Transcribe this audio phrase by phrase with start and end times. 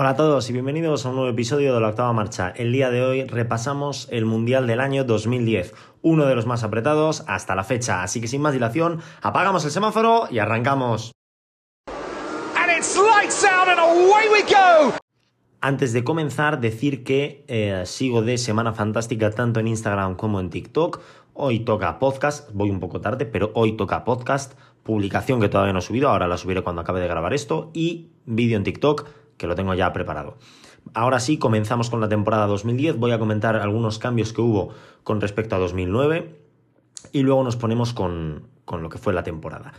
[0.00, 2.50] Hola a todos y bienvenidos a un nuevo episodio de la octava marcha.
[2.50, 7.24] El día de hoy repasamos el Mundial del año 2010, uno de los más apretados
[7.26, 8.04] hasta la fecha.
[8.04, 11.10] Así que sin más dilación, apagamos el semáforo y arrancamos.
[15.60, 20.50] Antes de comenzar, decir que eh, sigo de Semana Fantástica tanto en Instagram como en
[20.50, 21.00] TikTok.
[21.34, 25.80] Hoy toca podcast, voy un poco tarde, pero hoy toca podcast, publicación que todavía no
[25.80, 29.08] he subido, ahora la subiré cuando acabe de grabar esto, y vídeo en TikTok
[29.38, 30.36] que lo tengo ya preparado.
[30.94, 32.98] Ahora sí, comenzamos con la temporada 2010.
[32.98, 34.70] Voy a comentar algunos cambios que hubo
[35.04, 36.36] con respecto a 2009
[37.12, 39.72] y luego nos ponemos con, lo que fue la temporada.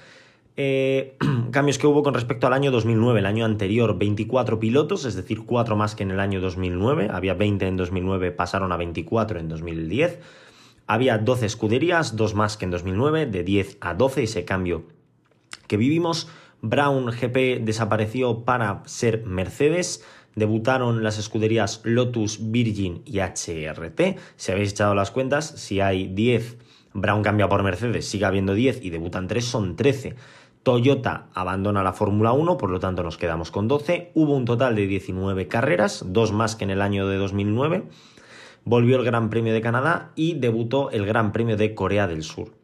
[0.55, 1.17] Eh,
[1.52, 5.45] cambios que hubo con respecto al año 2009, el año anterior, 24 pilotos, es decir,
[5.45, 7.09] 4 más que en el año 2009.
[7.12, 10.20] Había 20 en 2009, pasaron a 24 en 2010.
[10.88, 14.84] Había 12 escuderías, 2 más que en 2009, de 10 a 12, ese cambio
[15.67, 16.30] que vivimos.
[16.62, 20.04] Brown GP desapareció para ser Mercedes.
[20.36, 24.17] Debutaron las escuderías Lotus, Virgin y HRT.
[24.36, 26.58] Si habéis echado las cuentas, si hay 10,
[26.94, 30.16] Brown cambia por Mercedes, sigue habiendo 10 y debutan 3, son 13.
[30.64, 34.12] Toyota abandona la Fórmula 1, por lo tanto nos quedamos con 12.
[34.14, 37.84] Hubo un total de 19 carreras, dos más que en el año de 2009.
[38.66, 42.59] Volvió el Gran Premio de Canadá y debutó el Gran Premio de Corea del Sur.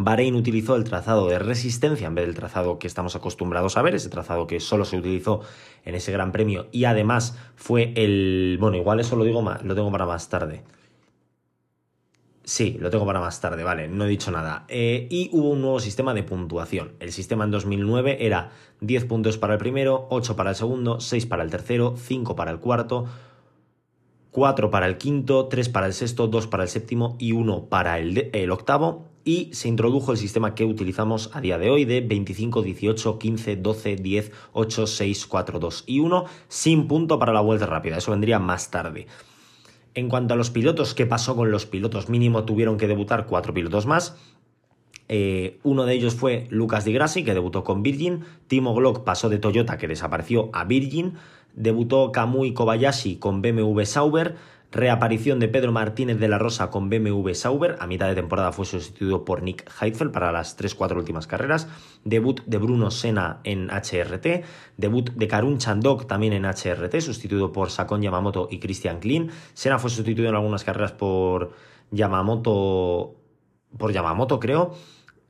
[0.00, 3.96] Bahrein utilizó el trazado de resistencia en vez del trazado que estamos acostumbrados a ver,
[3.96, 5.40] ese trazado que solo se utilizó
[5.84, 8.58] en ese Gran Premio y además fue el...
[8.60, 10.62] Bueno, igual eso lo digo más, lo tengo para más tarde.
[12.44, 14.64] Sí, lo tengo para más tarde, vale, no he dicho nada.
[14.68, 16.92] Eh, y hubo un nuevo sistema de puntuación.
[17.00, 21.26] El sistema en 2009 era 10 puntos para el primero, 8 para el segundo, 6
[21.26, 23.06] para el tercero, 5 para el cuarto,
[24.30, 27.98] 4 para el quinto, 3 para el sexto, 2 para el séptimo y 1 para
[27.98, 32.00] el, el octavo y se introdujo el sistema que utilizamos a día de hoy de
[32.00, 37.42] 25, 18, 15, 12, 10, 8, 6, 4, 2 y 1 sin punto para la
[37.42, 37.98] vuelta rápida.
[37.98, 39.06] Eso vendría más tarde.
[39.92, 42.08] En cuanto a los pilotos, ¿qué pasó con los pilotos?
[42.08, 44.16] Mínimo tuvieron que debutar cuatro pilotos más.
[45.10, 48.24] Eh, uno de ellos fue Lucas Di Grassi, que debutó con Virgin.
[48.46, 51.18] Timo Glock pasó de Toyota, que desapareció, a Virgin.
[51.52, 54.36] Debutó Kamui Kobayashi con BMW Sauber.
[54.70, 57.76] Reaparición de Pedro Martínez de la Rosa con BMW Sauber.
[57.80, 61.68] A mitad de temporada fue sustituido por Nick Heidfeld para las 3-4 últimas carreras.
[62.04, 64.44] Debut de Bruno Senna en HRT.
[64.76, 69.30] Debut de Karun Chandok también en HRT, sustituido por Sakon Yamamoto y Christian Klein.
[69.54, 71.54] Senna fue sustituido en algunas carreras por
[71.90, 73.14] Yamamoto.
[73.78, 74.74] Por Yamamoto, creo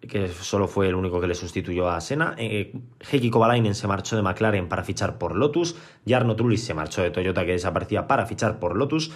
[0.00, 2.34] que solo fue el único que le sustituyó a Senna.
[2.38, 2.72] Eh,
[3.10, 5.76] Heikki Kovalainen se marchó de McLaren para fichar por Lotus.
[6.06, 9.12] Jarno Trulli se marchó de Toyota, que desaparecía, para fichar por Lotus.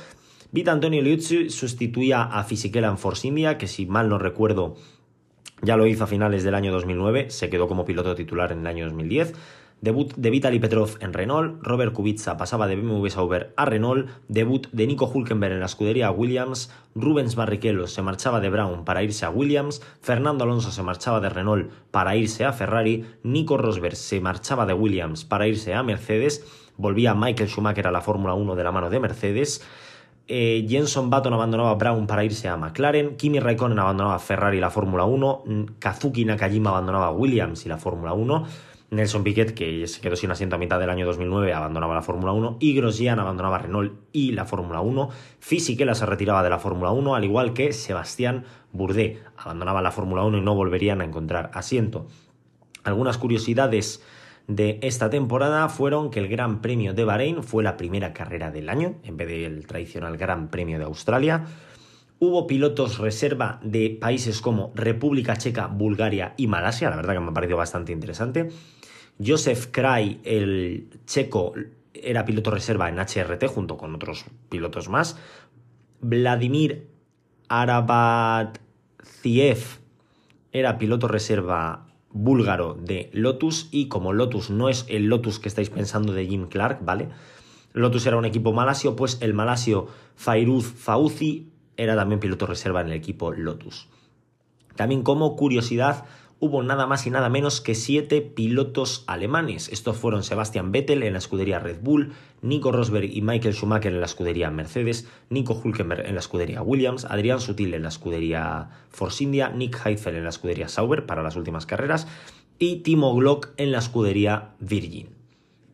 [0.50, 4.76] Vita Antonio Liuzzi sustituía a Fisichella en Force India, que si mal no recuerdo
[5.62, 8.66] ya lo hizo a finales del año 2009, se quedó como piloto titular en el
[8.66, 9.32] año 2010.
[9.82, 14.69] Debut de Vitaly Petrov en Renault, Robert Kubica pasaba de BMW Sauber a Renault, debut
[14.70, 19.26] de Nico Hulkenberg en la escudería Williams, Rubens Barrichello se marchaba de Brown para irse
[19.26, 24.20] a Williams, Fernando Alonso se marchaba de Renault para irse a Ferrari, Nico Rosberg se
[24.20, 28.62] marchaba de Williams para irse a Mercedes, volvía Michael Schumacher a la Fórmula 1 de
[28.62, 29.66] la mano de Mercedes,
[30.28, 34.70] eh, Jenson Button abandonaba Brown para irse a McLaren, Kimi Raikkonen abandonaba Ferrari y la
[34.70, 35.44] Fórmula 1,
[35.81, 38.47] Kazuki Nakajima abandonaba Williams y la Fórmula 1,
[38.92, 42.32] Nelson Piquet, que se quedó sin asiento a mitad del año 2009, abandonaba la Fórmula
[42.32, 45.08] 1, y Grosjean abandonaba Renault y la Fórmula 1,
[45.41, 50.25] Fisichella se retiraba de la Fórmula 1, al igual que Sebastián Bourdais abandonaba la Fórmula
[50.25, 52.06] 1 y no volverían a encontrar asiento.
[52.84, 54.02] Algunas curiosidades
[54.47, 58.69] de esta temporada fueron que el Gran Premio de Bahrein fue la primera carrera del
[58.69, 61.47] año, en vez del tradicional Gran Premio de Australia.
[62.19, 67.31] Hubo pilotos reserva de países como República Checa, Bulgaria y Malasia, la verdad que me
[67.31, 68.50] ha parecido bastante interesante.
[69.25, 71.55] Joseph Kray, el checo,
[71.95, 75.17] era piloto reserva en HRT junto con otros pilotos más.
[76.00, 76.89] Vladimir
[77.49, 78.59] Arabatziev
[80.53, 85.71] era piloto reserva búlgaro de Lotus y como Lotus no es el Lotus que estáis
[85.71, 87.09] pensando de Jim Clark, ¿vale?
[87.73, 92.88] Lotus era un equipo malasio, pues el malasio Fairuz Fauzi era también piloto reserva en
[92.88, 93.88] el equipo Lotus.
[94.76, 96.05] También como curiosidad,
[96.43, 99.69] hubo nada más y nada menos que siete pilotos alemanes.
[99.69, 104.00] Estos fueron Sebastian Vettel en la escudería Red Bull, Nico Rosberg y Michael Schumacher en
[104.00, 109.23] la escudería Mercedes, Nico Hulkenberg en la escudería Williams, Adrián Sutil en la escudería Force
[109.23, 112.09] India, Nick Heidfeld en la escudería Sauber para las últimas carreras
[112.59, 115.11] y Timo Glock en la escudería Virgin.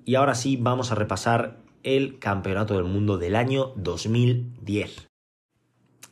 [0.05, 5.09] Y ahora sí vamos a repasar el Campeonato del Mundo del año 2010.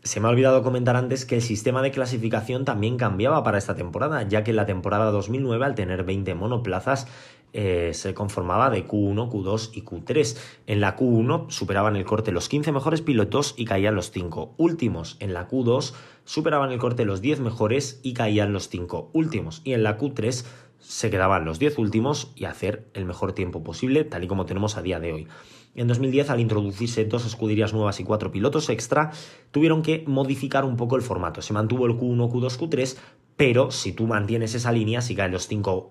[0.06, 3.74] Se me ha olvidado comentar antes que el sistema de clasificación también cambiaba para esta
[3.74, 7.06] temporada, ya que en la temporada 2009, al tener 20 monoplazas,
[7.52, 10.36] eh, se conformaba de Q1, Q2 y Q3.
[10.66, 15.16] En la Q1 superaban el corte los 15 mejores pilotos y caían los 5 últimos.
[15.20, 15.94] En la Q2
[16.24, 19.62] superaban el corte los 10 mejores y caían los 5 últimos.
[19.64, 20.44] Y en la Q3
[20.80, 24.76] se quedaban los 10 últimos y hacer el mejor tiempo posible, tal y como tenemos
[24.76, 25.28] a día de hoy.
[25.76, 29.12] En 2010, al introducirse dos escuderías nuevas y cuatro pilotos extra,
[29.50, 31.42] tuvieron que modificar un poco el formato.
[31.42, 32.96] Se mantuvo el Q1, Q2, Q3,
[33.36, 35.90] pero si tú mantienes esa línea, si caen los 5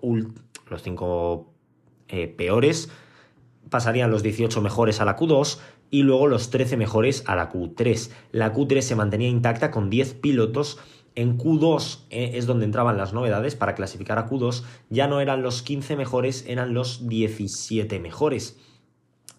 [0.68, 1.54] los cinco,
[2.08, 2.90] eh, peores,
[3.70, 5.58] pasarían los 18 mejores a la Q2
[5.90, 8.10] y luego los 13 mejores a la Q3.
[8.32, 10.78] La Q3 se mantenía intacta con 10 pilotos
[11.16, 14.64] en Q2 eh, es donde entraban las novedades para clasificar a Q2.
[14.90, 18.58] Ya no eran los 15 mejores, eran los 17 mejores.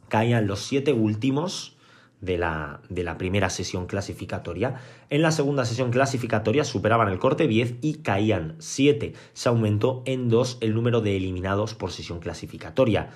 [0.09, 1.77] Caían los 7 últimos
[2.21, 4.75] de la, de la, primera sesión clasificatoria.
[5.09, 9.13] En la segunda sesión clasificatoria superaban el corte 10 y caían 7.
[9.33, 13.09] Se aumentó en 2 el número de eliminados por sesión clasificatoria.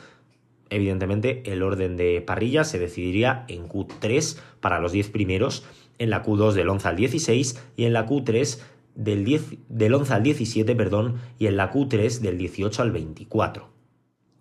[0.70, 5.66] Evidentemente, el orden de parrilla se decidiría en Q3 para los 10 primeros
[5.98, 8.60] en la Q2 del 11 al 16 y en la Q3
[8.96, 13.70] del, 10, del 11 al 17, perdón, y en la Q3 del 18 al 24.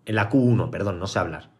[0.06, 1.50] En la Q1, perdón, no sé hablar.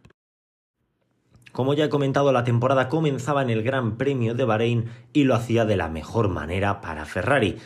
[1.51, 5.35] Como ya he comentado, la temporada comenzaba en el Gran Premio de Bahrein y lo
[5.35, 7.57] hacía de la mejor manera para Ferrari.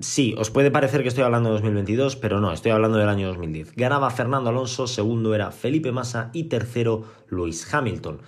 [0.00, 3.28] Sí, os puede parecer que estoy hablando de 2022, pero no, estoy hablando del año
[3.28, 3.74] 2010.
[3.76, 8.20] Ganaba Fernando Alonso, segundo era Felipe Massa y tercero Lewis Hamilton.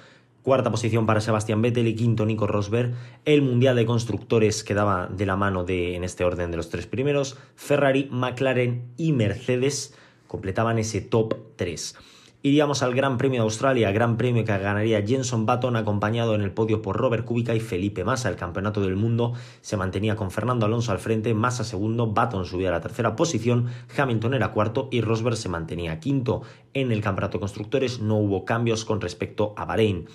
[0.43, 2.95] Cuarta posición para Sebastián Vettel y quinto Nico Rosberg.
[3.25, 6.87] El Mundial de Constructores quedaba de la mano de, en este orden de los tres
[6.87, 7.37] primeros.
[7.57, 9.95] Ferrari, McLaren y Mercedes
[10.27, 11.97] completaban ese top 3.
[12.41, 16.53] Iríamos al Gran Premio de Australia, Gran Premio que ganaría Jenson Button, acompañado en el
[16.53, 18.29] podio por Robert Kubica y Felipe Massa.
[18.29, 22.69] El campeonato del mundo se mantenía con Fernando Alonso al frente, Massa segundo, Button subía
[22.69, 26.43] a la tercera posición, Hamilton era cuarto y Rosberg se mantenía quinto.
[26.75, 30.07] En el campeonato de constructores no hubo cambios con respecto a Bahrein.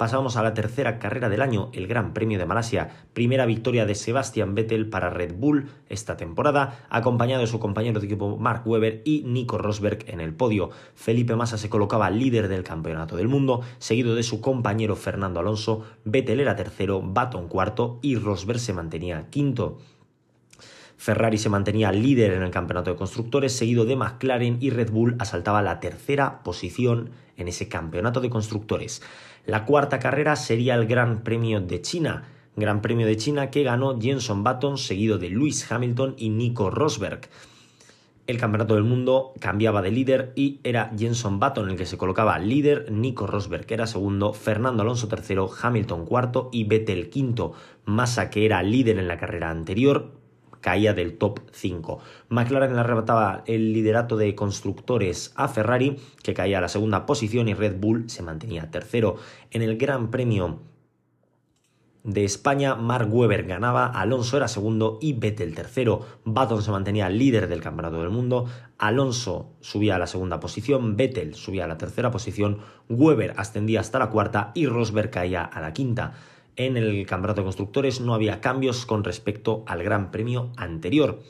[0.00, 2.88] Pasamos a la tercera carrera del año, el Gran Premio de Malasia.
[3.12, 8.06] Primera victoria de Sebastian Vettel para Red Bull esta temporada, acompañado de su compañero de
[8.06, 10.70] equipo Mark Webber y Nico Rosberg en el podio.
[10.94, 15.84] Felipe Massa se colocaba líder del Campeonato del Mundo, seguido de su compañero Fernando Alonso.
[16.06, 19.80] Vettel era tercero, Baton cuarto y Rosberg se mantenía quinto.
[20.96, 25.16] Ferrari se mantenía líder en el campeonato de constructores, seguido de McLaren y Red Bull
[25.18, 29.02] asaltaba la tercera posición en ese campeonato de constructores.
[29.46, 32.24] La cuarta carrera sería el Gran Premio de China,
[32.56, 37.22] Gran Premio de China que ganó Jenson Button, seguido de Lewis Hamilton y Nico Rosberg.
[38.26, 42.38] El campeonato del mundo cambiaba de líder y era Jenson Button el que se colocaba
[42.38, 47.54] líder, Nico Rosberg era segundo, Fernando Alonso tercero, Hamilton cuarto y Vettel quinto.
[47.86, 50.19] Massa que era líder en la carrera anterior,
[50.60, 51.98] caía del top 5.
[52.28, 57.48] McLaren le arrebataba el liderato de constructores a Ferrari, que caía a la segunda posición,
[57.48, 59.16] y Red Bull se mantenía tercero.
[59.50, 60.60] En el Gran Premio
[62.02, 66.06] de España, Mark Webber ganaba, Alonso era segundo y Vettel tercero.
[66.24, 68.46] Baton se mantenía líder del Campeonato del Mundo,
[68.78, 73.98] Alonso subía a la segunda posición, Vettel subía a la tercera posición, Webber ascendía hasta
[73.98, 76.14] la cuarta y Rosberg caía a la quinta
[76.56, 81.22] en el campeonato de constructores no había cambios con respecto al Gran Premio anterior.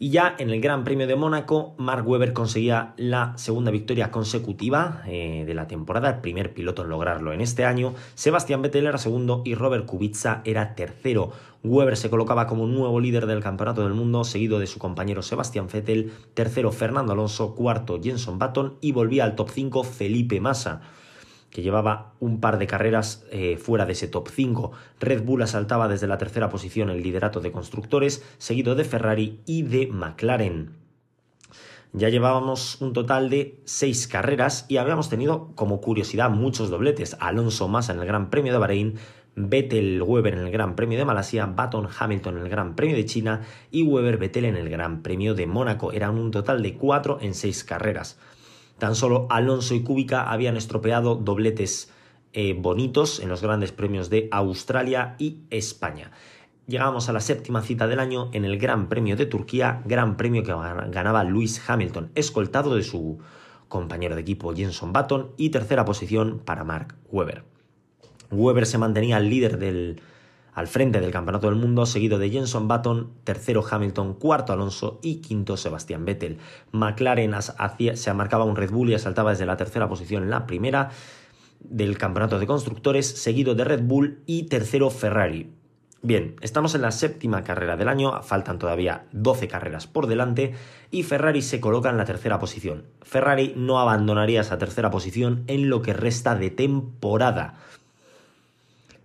[0.00, 5.02] Y ya en el Gran Premio de Mónaco, Mark Webber conseguía la segunda victoria consecutiva
[5.08, 7.94] eh, de la temporada, el primer piloto en lograrlo en este año.
[8.14, 11.32] Sebastián Vettel era segundo y Robert Kubica era tercero.
[11.64, 15.66] Webber se colocaba como nuevo líder del Campeonato del Mundo, seguido de su compañero Sebastián
[15.66, 20.80] Vettel, tercero Fernando Alonso, cuarto Jenson Button y volvía al top 5 Felipe Massa
[21.50, 24.72] que llevaba un par de carreras eh, fuera de ese top 5.
[25.00, 29.62] Red Bull asaltaba desde la tercera posición el liderato de constructores, seguido de Ferrari y
[29.62, 30.72] de McLaren.
[31.94, 37.16] Ya llevábamos un total de seis carreras y habíamos tenido como curiosidad muchos dobletes.
[37.18, 38.98] Alonso Massa en el Gran Premio de Bahrein,
[39.36, 43.06] Vettel Weber en el Gran Premio de Malasia, Baton Hamilton en el Gran Premio de
[43.06, 43.40] China
[43.70, 45.92] y Weber Vettel en el Gran Premio de Mónaco.
[45.92, 48.18] Eran un total de cuatro en seis carreras.
[48.78, 51.90] Tan solo Alonso y Kubica habían estropeado dobletes
[52.32, 56.12] eh, bonitos en los grandes premios de Australia y España.
[56.66, 60.42] Llegamos a la séptima cita del año en el Gran Premio de Turquía, Gran Premio
[60.42, 60.52] que
[60.90, 63.18] ganaba Lewis Hamilton, escoltado de su
[63.68, 67.44] compañero de equipo Jenson Button y tercera posición para Mark Webber.
[68.30, 70.02] Webber se mantenía líder del,
[70.58, 75.20] al frente del Campeonato del Mundo, seguido de Jenson Button, tercero Hamilton, cuarto Alonso y
[75.20, 76.38] quinto Sebastián Vettel.
[76.72, 77.32] McLaren
[77.94, 80.90] se marcaba un Red Bull y asaltaba desde la tercera posición en la primera
[81.60, 85.52] del Campeonato de Constructores, seguido de Red Bull y tercero Ferrari.
[86.02, 90.54] Bien, estamos en la séptima carrera del año, faltan todavía 12 carreras por delante
[90.90, 92.84] y Ferrari se coloca en la tercera posición.
[93.02, 97.54] Ferrari no abandonaría esa tercera posición en lo que resta de temporada.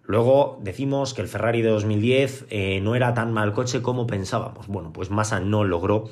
[0.03, 4.67] Luego decimos que el Ferrari de 2010 eh, no era tan mal coche como pensábamos.
[4.67, 6.10] Bueno, pues Massa no logró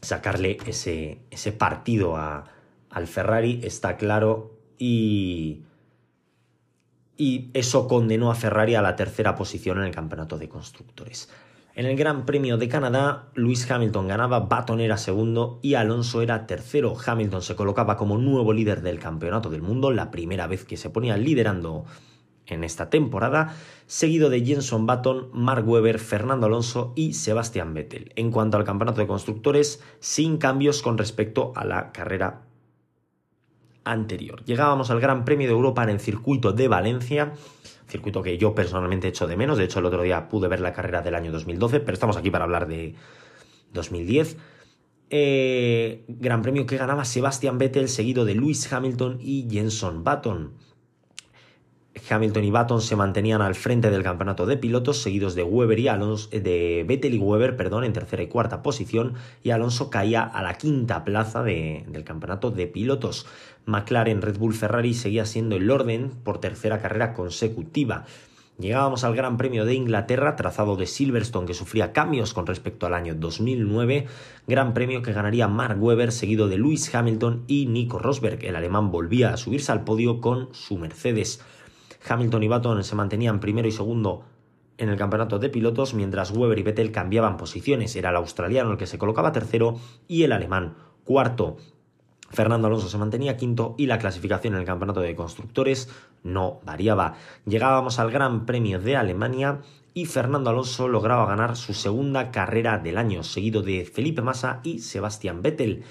[0.00, 5.62] sacarle ese, ese partido al Ferrari, está claro, y
[7.20, 11.28] y eso condenó a Ferrari a la tercera posición en el campeonato de constructores.
[11.74, 16.46] En el Gran Premio de Canadá, Lewis Hamilton ganaba, Baton era segundo y Alonso era
[16.46, 16.96] tercero.
[17.04, 20.88] Hamilton se colocaba como nuevo líder del campeonato del mundo, la primera vez que se
[20.88, 21.84] ponía liderando
[22.50, 28.12] en esta temporada, seguido de Jenson Button, Mark Webber, Fernando Alonso y Sebastian Vettel.
[28.16, 32.42] En cuanto al campeonato de constructores, sin cambios con respecto a la carrera
[33.84, 34.44] anterior.
[34.44, 37.32] Llegábamos al Gran Premio de Europa en el circuito de Valencia,
[37.88, 40.72] circuito que yo personalmente echo de menos, de hecho el otro día pude ver la
[40.72, 42.94] carrera del año 2012, pero estamos aquí para hablar de
[43.72, 44.36] 2010.
[45.12, 50.52] Eh, gran Premio que ganaba Sebastian Vettel, seguido de Lewis Hamilton y Jenson Button.
[52.08, 55.88] Hamilton y Button se mantenían al frente del campeonato de pilotos, seguidos de Weber y
[55.88, 60.22] Alonso, eh, de Vettel y Weber, perdón, en tercera y cuarta posición, y Alonso caía
[60.22, 63.26] a la quinta plaza del campeonato de pilotos.
[63.66, 68.04] McLaren, Red Bull, Ferrari seguía siendo el orden por tercera carrera consecutiva.
[68.58, 72.92] Llegábamos al Gran Premio de Inglaterra, trazado de Silverstone que sufría cambios con respecto al
[72.92, 74.06] año 2009,
[74.46, 78.44] Gran Premio que ganaría Mark Webber, seguido de Lewis Hamilton y Nico Rosberg.
[78.44, 81.40] El alemán volvía a subirse al podio con su Mercedes.
[82.08, 84.24] Hamilton y Button se mantenían primero y segundo
[84.78, 87.94] en el campeonato de pilotos, mientras Weber y Vettel cambiaban posiciones.
[87.96, 89.78] Era el australiano el que se colocaba tercero
[90.08, 91.58] y el alemán cuarto.
[92.30, 95.90] Fernando Alonso se mantenía quinto y la clasificación en el campeonato de constructores
[96.22, 97.14] no variaba.
[97.44, 99.60] Llegábamos al Gran Premio de Alemania
[99.92, 104.78] y Fernando Alonso lograba ganar su segunda carrera del año, seguido de Felipe Massa y
[104.78, 105.84] Sebastián Vettel.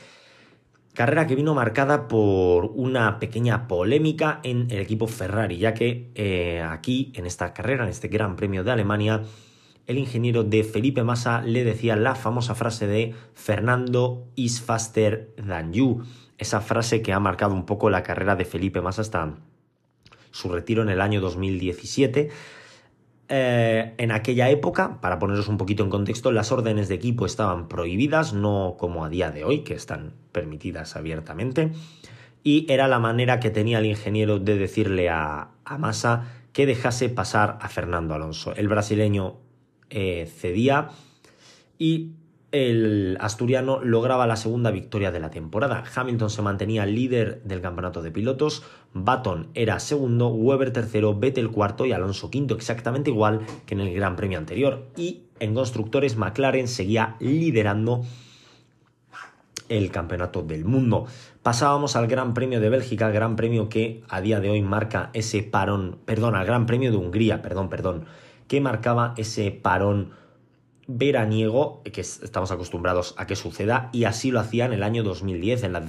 [1.00, 6.62] Carrera que vino marcada por una pequeña polémica en el equipo Ferrari, ya que eh,
[6.62, 9.24] aquí, en esta carrera, en este Gran Premio de Alemania,
[9.88, 15.72] el ingeniero de Felipe Massa le decía la famosa frase de Fernando is faster than
[15.72, 16.04] you.
[16.38, 19.36] Esa frase que ha marcado un poco la carrera de Felipe Massa hasta
[20.32, 22.30] su retiro en el año 2017
[23.30, 27.68] eh, en aquella época, para poneros un poquito en contexto, las órdenes de equipo estaban
[27.68, 31.72] prohibidas, no como a día de hoy, que están permitidas abiertamente.
[32.44, 37.10] Y era la manera que tenía el ingeniero de decirle a, a Massa que dejase
[37.10, 38.54] pasar a Fernando Alonso.
[38.56, 39.38] El brasileño
[39.90, 40.90] eh, cedía
[41.78, 42.14] y
[42.52, 45.84] el asturiano lograba la segunda victoria de la temporada.
[45.94, 48.64] Hamilton se mantenía líder del campeonato de pilotos,
[48.94, 53.94] Button era segundo, Weber tercero, Vettel cuarto y Alonso quinto, exactamente igual que en el
[53.94, 54.88] Gran Premio anterior.
[54.98, 58.04] Y en constructores McLaren seguía liderando
[59.70, 61.06] el campeonato del mundo.
[61.44, 65.44] Pasábamos al Gran Premio de Bélgica, Gran Premio que a día de hoy marca ese
[65.44, 68.06] parón, perdón, al Gran Premio de Hungría, perdón, perdón,
[68.48, 70.12] que marcaba ese parón
[70.92, 75.62] veraniego que estamos acostumbrados a que suceda y así lo hacía en el año 2010
[75.62, 75.84] en la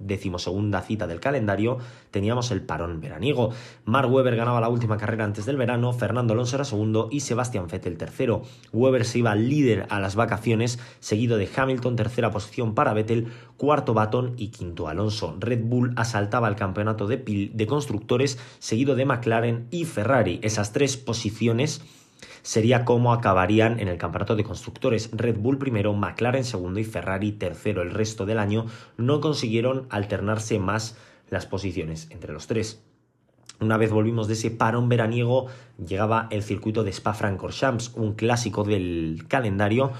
[0.00, 1.76] decimosegunda cita del calendario
[2.10, 3.50] teníamos el parón veraniego.
[3.84, 7.66] Mark Webber ganaba la última carrera antes del verano Fernando Alonso era segundo y Sebastián
[7.66, 8.40] Vettel tercero.
[8.72, 13.28] Webber se iba líder a las vacaciones seguido de Hamilton tercera posición para Vettel
[13.58, 15.36] cuarto Baton y quinto Alonso.
[15.38, 20.40] Red Bull asaltaba el campeonato de constructores seguido de McLaren y Ferrari.
[20.42, 21.82] Esas tres posiciones
[22.42, 25.10] sería cómo acabarían en el campeonato de constructores.
[25.12, 27.82] Red Bull primero, McLaren segundo y Ferrari tercero.
[27.82, 30.96] El resto del año no consiguieron alternarse más
[31.30, 32.82] las posiciones entre los tres.
[33.60, 35.46] Una vez volvimos de ese parón veraniego,
[35.84, 39.90] llegaba el circuito de Spa-Francorchamps, un clásico del calendario,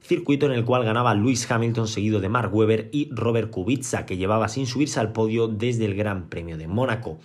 [0.00, 4.16] circuito en el cual ganaba Lewis Hamilton seguido de Mark Webber y Robert Kubica, que
[4.16, 7.18] llevaba sin subirse al podio desde el Gran Premio de Mónaco.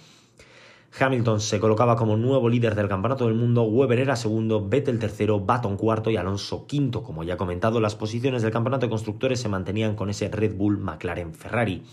[0.97, 5.39] Hamilton se colocaba como nuevo líder del campeonato del mundo, Weber era segundo, Vettel tercero,
[5.39, 7.03] Baton cuarto y Alonso quinto.
[7.03, 10.55] Como ya he comentado, las posiciones del campeonato de constructores se mantenían con ese Red
[10.55, 11.83] Bull McLaren Ferrari.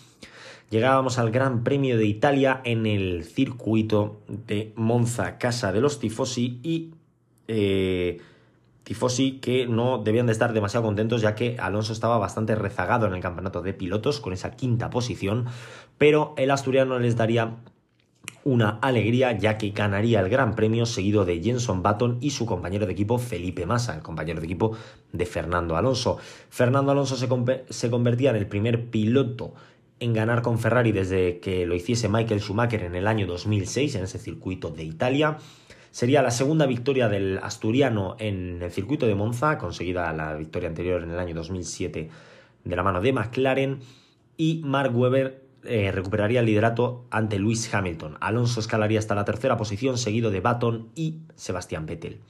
[0.70, 6.58] Llegábamos al Gran Premio de Italia en el circuito de Monza, casa de los tifosi
[6.64, 6.90] y
[7.46, 8.20] eh,
[8.82, 13.14] tifosi que no debían de estar demasiado contentos ya que Alonso estaba bastante rezagado en
[13.14, 15.46] el campeonato de pilotos con esa quinta posición,
[15.98, 17.58] pero el asturiano les daría
[18.46, 22.86] una alegría ya que ganaría el Gran Premio seguido de Jenson Button y su compañero
[22.86, 24.76] de equipo Felipe Massa, el compañero de equipo
[25.12, 26.18] de Fernando Alonso.
[26.48, 29.52] Fernando Alonso se, convertía en el primer piloto
[29.98, 34.04] en ganar con Ferrari desde que lo hiciese Michael Schumacher en el año 2006 en
[34.04, 35.38] ese circuito de Italia
[35.96, 41.02] Sería la segunda victoria del asturiano en el circuito de Monza, conseguida la victoria anterior
[41.02, 42.10] en el año 2007
[42.64, 43.80] de la mano de McLaren,
[44.36, 48.16] y Mark Webber eh, recuperaría el liderato ante Lewis Hamilton.
[48.20, 52.20] Alonso escalaría hasta la tercera posición, seguido de Baton y Sebastián Vettel.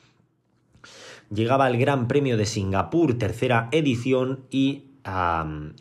[1.30, 4.84] Llegaba el Gran Premio de Singapur, tercera edición, y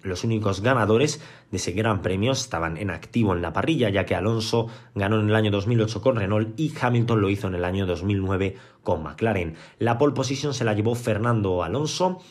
[0.04, 1.20] los únicos ganadores
[1.50, 5.30] de ese gran premio estaban en activo en la parrilla, ya que Alonso ganó en
[5.30, 9.56] el año 2008 con Renault y Hamilton lo hizo en el año 2009 con McLaren.
[9.80, 12.22] La pole position se la llevó Fernando Alonso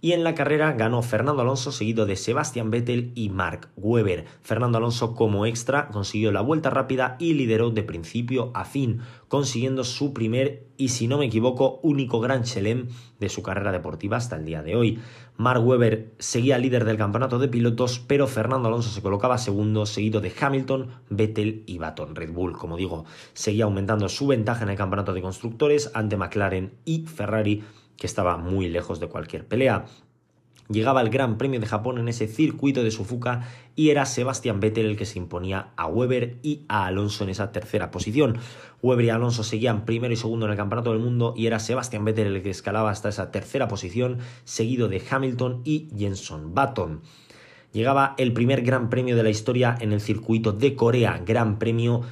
[0.00, 4.26] y en la carrera ganó Fernando Alonso seguido de Sebastian Vettel y Mark Webber.
[4.42, 9.84] Fernando Alonso como extra consiguió la vuelta rápida y lideró de principio a fin, consiguiendo
[9.84, 12.88] su primer y si no me equivoco único Gran Chelem
[13.18, 15.00] de su carrera deportiva hasta el día de hoy.
[15.36, 20.20] Mark Webber seguía líder del campeonato de pilotos, pero Fernando Alonso se colocaba segundo, seguido
[20.20, 22.14] de Hamilton, Vettel y Baton.
[22.14, 26.72] Red Bull, como digo, seguía aumentando su ventaja en el campeonato de constructores ante McLaren
[26.84, 27.64] y Ferrari
[27.98, 29.84] que estaba muy lejos de cualquier pelea.
[30.70, 34.84] Llegaba el Gran Premio de Japón en ese circuito de Suzuka y era Sebastian Vettel
[34.84, 38.36] el que se imponía a Weber y a Alonso en esa tercera posición.
[38.82, 42.04] Weber y Alonso seguían primero y segundo en el Campeonato del Mundo y era Sebastian
[42.04, 47.00] Vettel el que escalaba hasta esa tercera posición, seguido de Hamilton y Jenson Button.
[47.72, 52.02] Llegaba el primer Gran Premio de la historia en el circuito de Corea, Gran Premio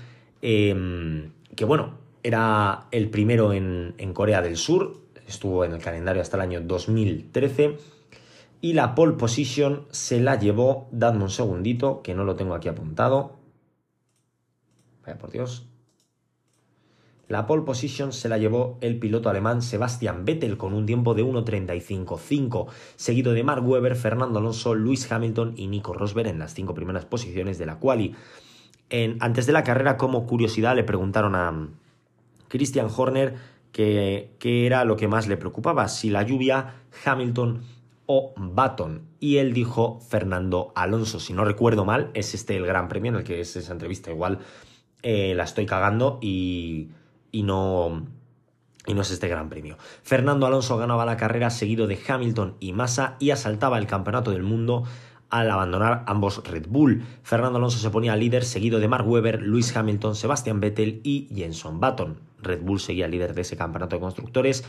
[0.40, 6.37] em, que bueno, era el primero en Corea del Sur, estuvo en el calendario hasta
[6.37, 7.78] el año 2013.
[8.61, 12.68] Y la pole position se la llevó, dadme un segundito, que no lo tengo aquí
[12.68, 13.37] apuntado.
[15.04, 15.66] Vaya por Dios.
[17.28, 21.25] La pole position se la llevó el piloto alemán Sebastian Vettel con un tiempo de
[21.25, 26.73] 1.35.5, seguido de Mark Webber, Fernando Alonso, Lewis Hamilton y Nico Rosberg en las cinco
[26.73, 28.14] primeras posiciones de la quali.
[29.18, 31.68] Antes de la carrera, como curiosidad, le preguntaron a
[32.47, 33.35] Christian Horner
[33.76, 37.62] qué era lo que más le preocupaba, si la lluvia, Hamilton
[38.06, 39.02] o Baton.
[39.21, 41.21] Y él dijo Fernando Alonso.
[41.21, 44.11] Si no recuerdo mal, es este el gran premio en el que es esa entrevista.
[44.11, 44.38] Igual
[45.02, 46.90] eh, la estoy cagando y,
[47.33, 48.06] y no
[48.87, 49.77] y no es este gran premio.
[50.05, 54.44] Fernando Alonso ganaba la carrera seguido de Hamilton y Massa y asaltaba el campeonato del
[54.44, 54.85] mundo
[55.31, 57.03] al abandonar ambos Red Bull.
[57.23, 61.81] Fernando Alonso se ponía líder, seguido de Mark Webber, Lewis Hamilton, Sebastian Vettel y Jenson
[61.81, 62.19] Button.
[62.43, 64.65] Red Bull seguía líder de ese campeonato de constructores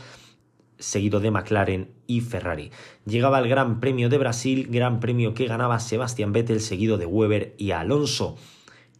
[0.78, 2.70] seguido de McLaren y Ferrari.
[3.04, 7.54] Llegaba el Gran Premio de Brasil, Gran Premio que ganaba Sebastian Vettel seguido de Webber
[7.58, 8.36] y Alonso.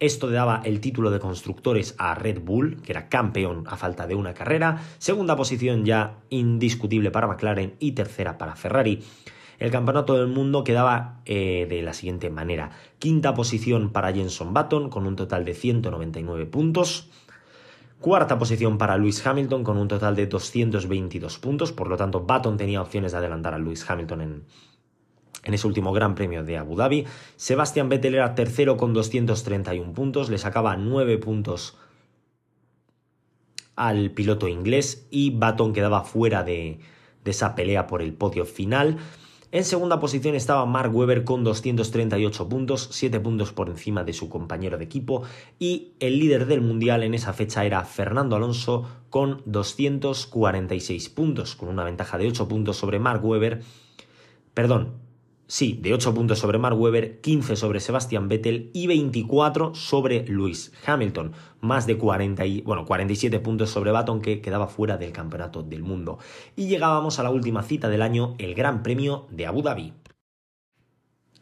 [0.01, 4.15] Esto daba el título de constructores a Red Bull, que era campeón a falta de
[4.15, 9.03] una carrera, segunda posición ya indiscutible para McLaren y tercera para Ferrari.
[9.59, 12.71] El campeonato del mundo quedaba eh, de la siguiente manera.
[12.99, 17.09] Quinta posición para Jenson Button con un total de 199 puntos.
[18.01, 21.73] Cuarta posición para Lewis Hamilton con un total de 222 puntos.
[21.73, 24.45] Por lo tanto, Button tenía opciones de adelantar a Lewis Hamilton en,
[25.43, 27.07] en ese último Gran Premio de Abu Dhabi.
[27.35, 31.77] Sebastian Vettel era tercero con 231 puntos, le sacaba 9 puntos
[33.75, 36.79] al piloto inglés y Button quedaba fuera de,
[37.25, 38.99] de esa pelea por el podio final.
[39.51, 44.29] En segunda posición estaba Mark Webber con 238 puntos, 7 puntos por encima de su
[44.29, 45.23] compañero de equipo,
[45.59, 51.71] y el líder del mundial en esa fecha era Fernando Alonso con 246 puntos, con
[51.71, 53.63] una ventaja de 8 puntos sobre Mark Webber.
[54.53, 55.08] Perdón,
[55.51, 60.75] Sí, de 8 puntos sobre Mark Webber, 15 sobre Sebastian Vettel y 24 sobre Lewis
[60.85, 61.33] Hamilton.
[61.63, 65.83] Más de 40 y, bueno, 47 puntos sobre Baton que quedaba fuera del campeonato del
[65.83, 66.19] mundo.
[66.55, 69.95] Y llegábamos a la última cita del año, el Gran Premio de Abu Dhabi.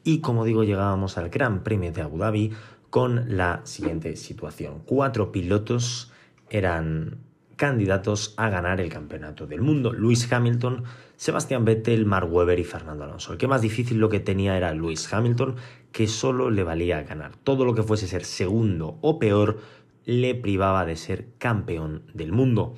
[0.04, 2.52] Y como digo, llegábamos al Gran Premio de Abu Dhabi
[2.90, 4.82] con la siguiente situación.
[4.86, 6.12] Cuatro pilotos
[6.48, 9.92] eran candidatos a ganar el campeonato del mundo.
[9.92, 10.84] Lewis Hamilton,
[11.16, 13.32] Sebastian Vettel, Mark Webber y Fernando Alonso.
[13.32, 15.56] El que más difícil lo que tenía era Lewis Hamilton,
[15.92, 17.32] que solo le valía ganar.
[17.42, 19.58] Todo lo que fuese ser segundo o peor
[20.04, 22.74] le privaba de ser campeón del mundo.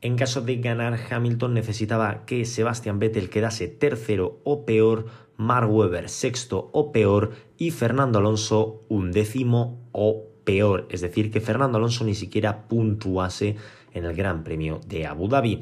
[0.00, 6.08] En caso de ganar, Hamilton necesitaba que Sebastian Vettel quedase tercero o peor, Mark Webber
[6.08, 10.86] sexto o peor y Fernando Alonso undécimo o peor.
[10.90, 13.56] Es decir, que Fernando Alonso ni siquiera puntuase
[13.92, 15.60] en el Gran Premio de Abu Dhabi.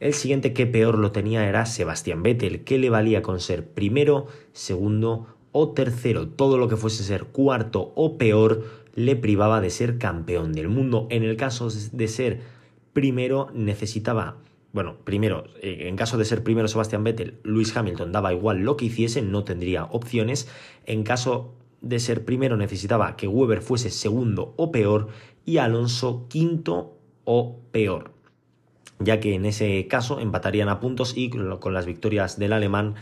[0.00, 4.26] El siguiente que peor lo tenía era Sebastián Vettel, que le valía con ser primero,
[4.52, 6.28] segundo o tercero.
[6.28, 8.64] Todo lo que fuese ser cuarto o peor
[8.94, 11.06] le privaba de ser campeón del mundo.
[11.10, 12.40] En el caso de ser
[12.92, 14.38] primero necesitaba
[14.72, 18.76] bueno, primero, eh, en caso de ser primero Sebastián Vettel, Luis Hamilton daba igual lo
[18.76, 20.46] que hiciese, no tendría opciones.
[20.84, 25.08] En caso de ser primero necesitaba que Weber fuese segundo o peor
[25.44, 26.97] y Alonso quinto
[27.30, 28.12] o peor,
[29.00, 32.94] ya que en ese caso empatarían a puntos y con las victorias del alemán,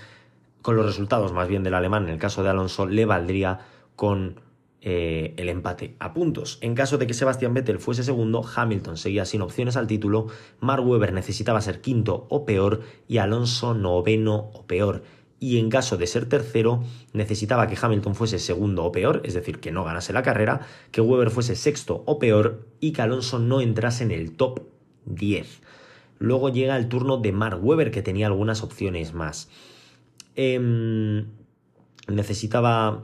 [0.63, 3.61] con los resultados más bien del alemán, en el caso de Alonso, le valdría
[3.95, 4.41] con
[4.81, 6.59] eh, el empate a puntos.
[6.61, 10.27] En caso de que Sebastian Vettel fuese segundo, Hamilton seguía sin opciones al título,
[10.59, 15.05] Mark Webber necesitaba ser quinto o peor y Alonso noveno o peor.
[15.39, 19.61] Y en caso de ser tercero, necesitaba que Hamilton fuese segundo o peor, es decir,
[19.61, 23.61] que no ganase la carrera, que Webber fuese sexto o peor y que Alonso no
[23.61, 24.61] entrase en el top
[25.05, 25.61] 10.
[26.19, 29.51] Luego llega el turno de Mark Webber, que tenía algunas opciones más.
[30.35, 31.27] Em,
[32.09, 33.03] necesitaba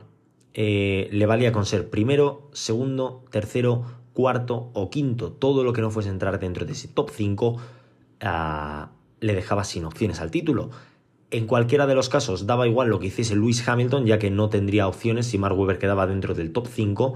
[0.54, 5.32] eh, le valía con ser primero, segundo, tercero, cuarto o quinto.
[5.32, 7.56] Todo lo que no fuese entrar dentro de ese top 5
[8.20, 8.90] ah,
[9.20, 10.70] le dejaba sin opciones al título.
[11.32, 14.50] En cualquiera de los casos daba igual lo que hiciese Lewis Hamilton, ya que no
[14.50, 17.14] tendría opciones si Mark Webber quedaba dentro del top 5.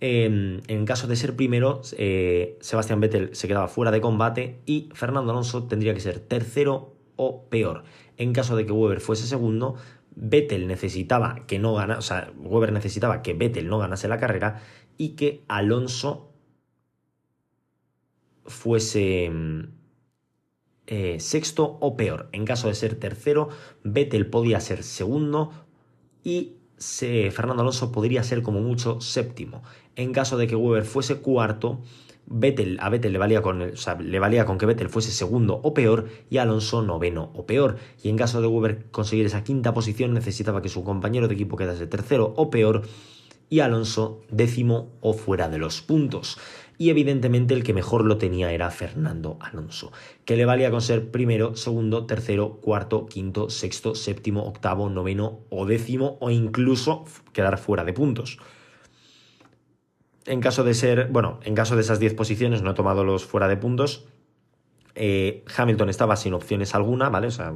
[0.00, 4.88] Em, en caso de ser primero, eh, Sebastian Vettel se quedaba fuera de combate y
[4.92, 7.84] Fernando Alonso tendría que ser tercero o peor.
[8.16, 9.76] En caso de que Webber fuese segundo,
[10.16, 14.62] Vettel necesitaba que no ganase, o sea, Weber necesitaba que Vettel no ganase la carrera
[14.96, 16.32] y que Alonso
[18.46, 19.77] fuese mm,
[20.90, 22.30] eh, sexto o peor.
[22.32, 23.50] En caso de ser tercero,
[23.84, 25.52] Vettel podía ser segundo
[26.24, 29.62] y Fernando Alonso podría ser como mucho séptimo.
[29.96, 31.80] En caso de que Weber fuese cuarto,
[32.24, 36.08] Vettel, a Vettel le valía, con, le valía con que Vettel fuese segundo o peor
[36.30, 37.76] y Alonso noveno o peor.
[38.02, 41.58] Y en caso de Weber conseguir esa quinta posición necesitaba que su compañero de equipo
[41.58, 42.82] quedase tercero o peor
[43.50, 46.38] y Alonso décimo o fuera de los puntos.
[46.78, 49.92] Y evidentemente el que mejor lo tenía era Fernando Alonso,
[50.24, 55.66] que le valía con ser primero, segundo, tercero, cuarto, quinto, sexto, séptimo, octavo, noveno o
[55.66, 58.38] décimo o incluso quedar fuera de puntos
[60.28, 63.24] en caso de ser, bueno, en caso de esas 10 posiciones, no he tomado los
[63.24, 64.04] fuera de puntos,
[64.94, 67.28] eh, Hamilton estaba sin opciones alguna, ¿vale?
[67.28, 67.54] O sea,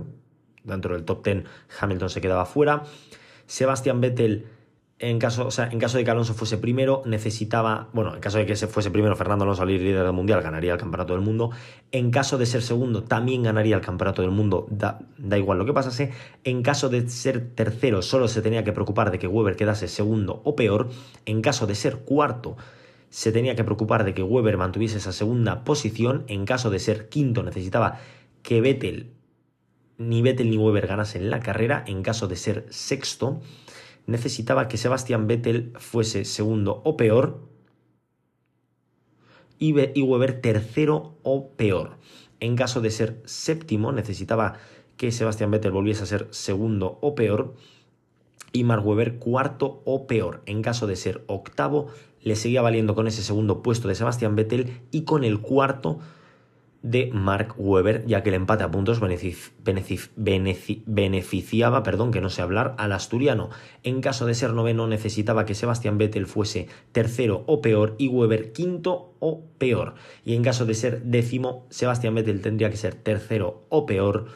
[0.65, 1.45] dentro del top 10
[1.81, 2.85] Hamilton se quedaba fuera.
[3.47, 4.47] Sebastian Vettel
[5.03, 8.39] en caso, o sea, en caso de que Alonso fuese primero, necesitaba, bueno, en caso
[8.39, 11.23] de que se fuese primero Fernando Alonso salir líder del mundial, ganaría el campeonato del
[11.23, 11.51] mundo.
[11.91, 15.67] En caso de ser segundo, también ganaría el campeonato del mundo, da, da, igual lo
[15.67, 16.13] que pasase.
[16.45, 20.41] En caso de ser tercero, solo se tenía que preocupar de que Weber quedase segundo
[20.45, 20.89] o peor.
[21.27, 22.57] En caso de ser cuarto,
[23.11, 26.23] se tenía que preocupar de que Weber mantuviese esa segunda posición.
[26.29, 27.99] En caso de ser quinto, necesitaba
[28.45, 29.11] que Vettel,
[29.99, 31.83] ni Vettel ni Weber ganasen la carrera.
[31.89, 33.41] En caso de ser sexto,
[34.07, 37.49] necesitaba que Sebastian Vettel fuese segundo o peor
[39.59, 41.99] y Weber tercero o peor.
[42.41, 44.55] En caso de ser séptimo, necesitaba
[44.97, 47.55] que Sebastian Vettel volviese a ser segundo o peor
[48.53, 50.43] y Mark Webber cuarto o peor.
[50.47, 51.89] En caso de ser octavo,
[52.21, 56.01] le seguía valiendo con ese segundo puesto de Sebastian Vettel y con el cuarto
[56.83, 59.01] de Mark Webber, ya que el empate a puntos
[60.17, 63.51] beneficiaba, perdón, que no sé hablar, al asturiano.
[63.83, 68.53] En caso de ser noveno, necesitaba que Sebastian Vettel fuese tercero o peor y Webber
[68.53, 69.95] quinto o peor.
[70.25, 74.27] Y en caso de ser décimo, Sebastian Vettel tendría que ser tercero o peor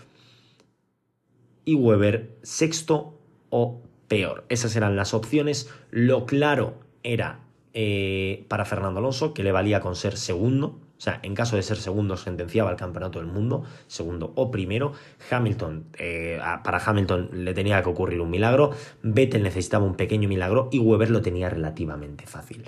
[1.65, 3.19] y Webber sexto
[3.51, 4.45] o peor.
[4.49, 5.69] Esas eran las opciones.
[5.91, 7.41] Lo claro era
[7.75, 11.63] eh, para Fernando Alonso, que le valía con ser segundo, o sea, en caso de
[11.63, 14.93] ser segundo, sentenciaba el campeonato del mundo, segundo o primero.
[15.31, 18.71] Hamilton, eh, para Hamilton le tenía que ocurrir un milagro.
[19.03, 22.65] Vettel necesitaba un pequeño milagro y Weber lo tenía relativamente fácil.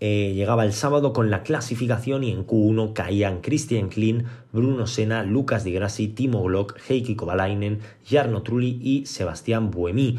[0.00, 5.22] Eh, llegaba el sábado con la clasificación y en Q1 caían Christian Klein, Bruno Senna,
[5.22, 10.18] Lucas Di Grassi, Timo Glock, Heikki Kovalainen, Jarno Trulli y Sebastián Buemi.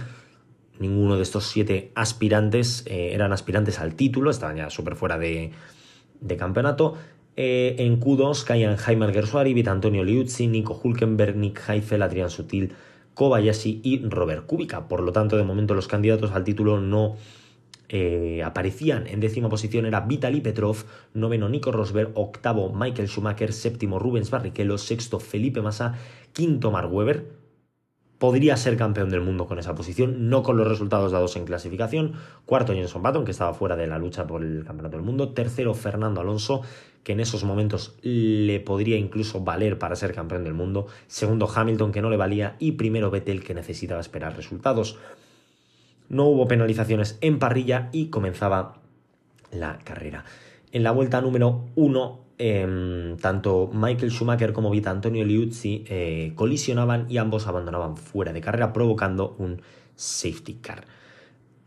[0.80, 5.52] Ninguno de estos siete aspirantes eh, eran aspirantes al título, estaban ya súper fuera de,
[6.22, 6.96] de campeonato.
[7.36, 12.74] Eh, en Q2 caían Jaime Alguersuari, Vita Antonio Liuzzi, Nico Hulkenberg, Nick Heifel, Adrián Sutil,
[13.14, 14.88] Kobayashi y Robert Kubica.
[14.88, 17.16] Por lo tanto, de momento los candidatos al título no
[17.90, 19.08] eh, aparecían.
[19.08, 24.78] En décima posición era Vitaly Petrov, noveno Nico Rosberg, octavo Michael Schumacher, séptimo Rubens Barrichello,
[24.78, 25.96] sexto Felipe Massa,
[26.32, 27.41] quinto Mark Webber,
[28.22, 32.14] podría ser campeón del mundo con esa posición, no con los resultados dados en clasificación.
[32.46, 35.30] Cuarto, Jenson Button, que estaba fuera de la lucha por el campeonato del mundo.
[35.30, 36.62] Tercero, Fernando Alonso,
[37.04, 40.86] que en esos momentos le podría incluso valer para ser campeón del mundo.
[41.08, 42.58] Segundo, Hamilton, que no le valía.
[42.60, 45.00] Y primero, Vettel, que necesitaba esperar resultados.
[46.08, 48.76] No hubo penalizaciones en parrilla y comenzaba
[49.52, 50.26] la carrera.
[50.72, 57.20] En la vuelta número 1, Em, tanto Michael Schumacher como Vitantonio Liuzzi eh, colisionaban y
[57.20, 59.62] ambos abandonaban fuera de carrera, provocando un
[59.96, 60.86] safety car.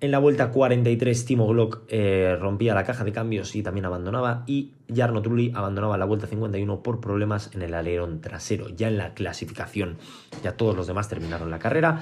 [0.01, 4.43] En la vuelta 43, Timo Glock eh, rompía la caja de cambios y también abandonaba.
[4.49, 8.69] Y Jarno Trulli abandonaba la vuelta 51 por problemas en el alerón trasero.
[8.71, 9.99] Ya en la clasificación,
[10.43, 12.01] ya todos los demás terminaron la carrera.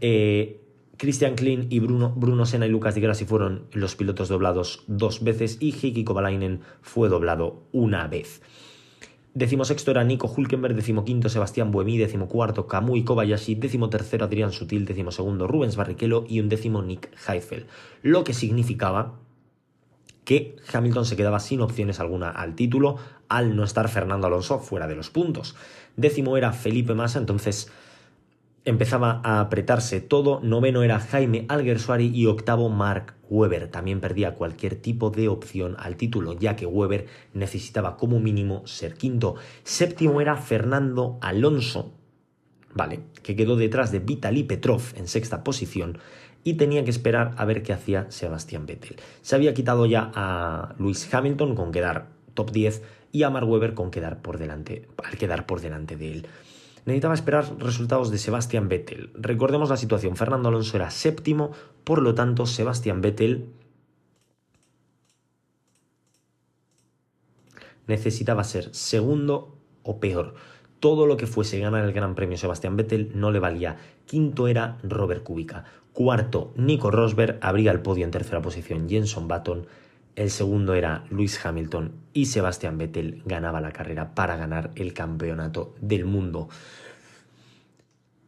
[0.00, 0.62] Eh,
[0.98, 5.22] Christian Klein y Bruno, Bruno Senna y Lucas Di Grassi fueron los pilotos doblados dos
[5.22, 8.42] veces y Heikki Kovalainen fue doblado una vez.
[9.32, 15.76] Decimosexto era Nico Hulkenberg, decimoquinto Sebastián Buemi, decimocuarto Kamui Kobayashi, decimotercero Adrián Sutil, decimosegundo Rubens
[15.76, 17.66] Barrichello y un décimo Nick Heifel.
[18.02, 19.20] Lo que significaba
[20.24, 22.96] que Hamilton se quedaba sin opciones alguna al título
[23.28, 25.54] al no estar Fernando Alonso fuera de los puntos.
[25.96, 27.70] Décimo era Felipe Massa, entonces
[28.68, 30.40] empezaba a apretarse todo.
[30.42, 33.68] Noveno era Jaime Alguersuari y octavo Mark Webber.
[33.68, 38.94] También perdía cualquier tipo de opción al título, ya que Webber necesitaba como mínimo ser
[38.94, 39.36] quinto.
[39.64, 41.92] Séptimo era Fernando Alonso,
[42.74, 43.00] ¿vale?
[43.22, 45.98] Que quedó detrás de Vitaly Petrov en sexta posición
[46.44, 48.96] y tenía que esperar a ver qué hacía Sebastián Vettel.
[49.22, 53.74] Se había quitado ya a Lewis Hamilton con quedar top 10 y a Mark Webber
[53.74, 56.26] con quedar por delante, al quedar por delante de él
[56.88, 59.10] necesitaba esperar resultados de Sebastian Vettel.
[59.14, 61.52] Recordemos la situación, Fernando Alonso era séptimo,
[61.84, 63.50] por lo tanto Sebastian Vettel
[67.86, 70.34] necesitaba ser segundo o peor.
[70.80, 73.76] Todo lo que fuese ganar el Gran Premio Sebastian Vettel no le valía.
[74.06, 75.64] Quinto era Robert Kubica.
[75.92, 79.66] Cuarto, Nico Rosberg abría el podio en tercera posición Jenson Button
[80.18, 85.76] el segundo era Lewis Hamilton y Sebastian Vettel ganaba la carrera para ganar el campeonato
[85.80, 86.48] del mundo.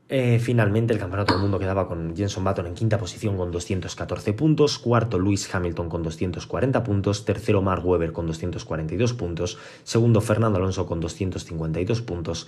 [0.09, 4.33] Eh, finalmente el campeonato del mundo quedaba con Jenson Button en quinta posición con 214
[4.35, 10.59] puntos, cuarto Lewis Hamilton con 240 puntos, tercero Mark Webber con 242 puntos, segundo Fernando
[10.59, 12.47] Alonso con 252 puntos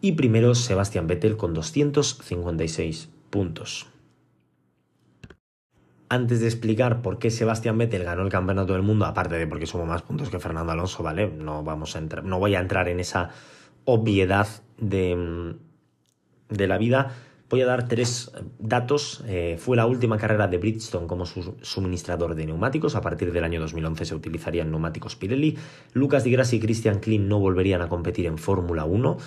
[0.00, 3.88] y primero Sebastian Vettel con 256 puntos
[6.14, 9.66] antes de explicar por qué Sebastián Vettel ganó el campeonato del mundo, aparte de porque
[9.66, 11.28] sumo más puntos que Fernando Alonso, ¿vale?
[11.28, 13.30] No, vamos a entrar, no voy a entrar en esa
[13.84, 14.48] obviedad
[14.78, 15.54] de,
[16.48, 17.14] de la vida.
[17.50, 19.22] Voy a dar tres datos.
[19.28, 22.96] Eh, fue la última carrera de Bridgestone como su suministrador de neumáticos.
[22.96, 25.56] A partir del año 2011 se utilizarían neumáticos Pirelli.
[25.92, 29.18] Lucas Di Grassi y Christian Klein no volverían a competir en Fórmula 1.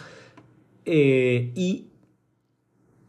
[0.86, 1.88] Eh, y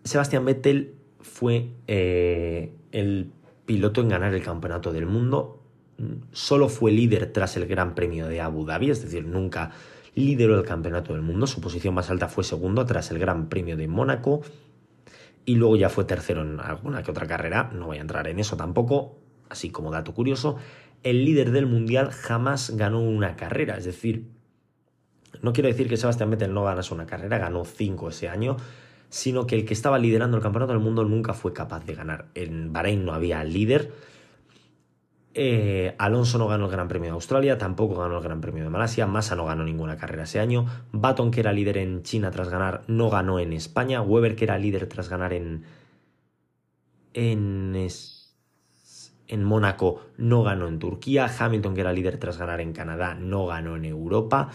[0.04, 3.32] Sebastián Vettel fue eh, el
[3.68, 5.62] piloto en ganar el campeonato del mundo.
[6.33, 9.72] Solo fue líder tras el Gran Premio de Abu Dhabi, es decir, nunca
[10.14, 11.46] lideró el campeonato del mundo.
[11.46, 14.40] Su posición más alta fue segundo tras el Gran Premio de Mónaco.
[15.44, 17.70] Y luego ya fue tercero en alguna que otra carrera.
[17.74, 19.18] No voy a entrar en eso tampoco.
[19.50, 20.57] Así como dato curioso,
[21.02, 23.76] el líder del mundial jamás ganó una carrera.
[23.76, 24.31] Es decir,
[25.42, 28.57] no quiero decir que Sebastián Vettel no ganase una carrera, ganó cinco ese año
[29.08, 32.26] sino que el que estaba liderando el campeonato del mundo nunca fue capaz de ganar.
[32.34, 33.92] En Bahrein no había líder.
[35.40, 38.70] Eh, Alonso no ganó el Gran Premio de Australia, tampoco ganó el Gran Premio de
[38.70, 42.48] Malasia, Massa no ganó ninguna carrera ese año, Baton, que era líder en China tras
[42.48, 45.62] ganar, no ganó en España, Weber, que era líder tras ganar en,
[47.14, 47.88] en,
[49.28, 53.46] en Mónaco, no ganó en Turquía, Hamilton, que era líder tras ganar en Canadá, no
[53.46, 54.50] ganó en Europa,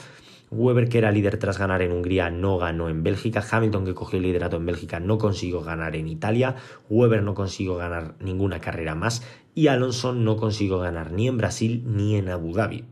[0.54, 3.44] Weber, que era líder tras ganar en Hungría, no ganó en Bélgica.
[3.50, 6.56] Hamilton, que cogió el liderato en Bélgica, no consiguió ganar en Italia.
[6.90, 9.24] Weber no consiguió ganar ninguna carrera más.
[9.56, 12.86] Y Alonso no consiguió ganar ni en Brasil ni en Abu Dhabi.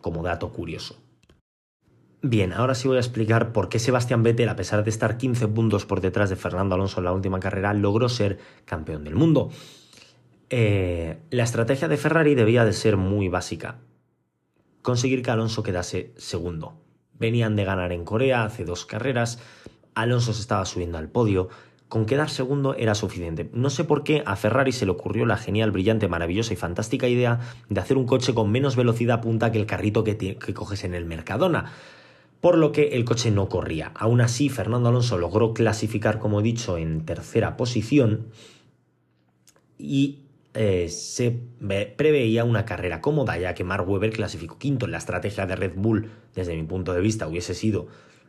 [0.00, 0.96] Como dato curioso.
[2.20, 5.48] Bien, ahora sí voy a explicar por qué Sebastián Vettel, a pesar de estar 15
[5.48, 9.50] puntos por detrás de Fernando Alonso en la última carrera, logró ser campeón del mundo.
[10.48, 13.78] Eh, la estrategia de Ferrari debía de ser muy básica
[14.84, 16.74] conseguir que Alonso quedase segundo.
[17.18, 19.38] Venían de ganar en Corea hace dos carreras,
[19.94, 21.48] Alonso se estaba subiendo al podio,
[21.88, 23.48] con quedar segundo era suficiente.
[23.54, 27.08] No sé por qué a Ferrari se le ocurrió la genial, brillante, maravillosa y fantástica
[27.08, 30.84] idea de hacer un coche con menos velocidad punta que el carrito que, que coges
[30.84, 31.72] en el Mercadona
[32.42, 33.90] por lo que el coche no corría.
[33.94, 38.26] Aún así, Fernando Alonso logró clasificar, como he dicho, en tercera posición
[39.78, 40.23] y
[40.54, 41.36] eh, se
[41.96, 44.86] preveía una carrera cómoda, ya que Mark Webber clasificó quinto.
[44.86, 47.88] La estrategia de Red Bull, desde mi punto de vista, hubiese sido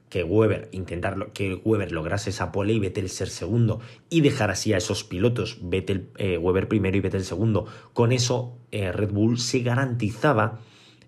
[0.10, 4.74] que Weber intentar que Weber lograse esa pole y Vettel ser segundo y dejar así
[4.74, 5.60] a esos pilotos.
[5.62, 7.68] Vettel eh, Weber primero y Vettel segundo.
[7.94, 10.60] Con eso eh, Red Bull se garantizaba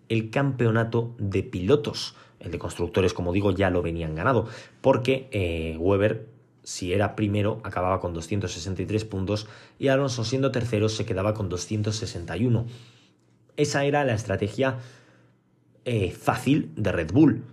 [0.10, 2.16] el campeonato de pilotos.
[2.40, 4.48] El de constructores como digo ya lo venían ganado
[4.82, 6.37] porque Weber
[6.68, 9.48] si era primero, acababa con 263 puntos
[9.80, 12.66] y Alonso siendo tercero se quedaba con 261.
[13.56, 14.78] Esa era la estrategia
[15.86, 17.46] eh, fácil de Red Bull.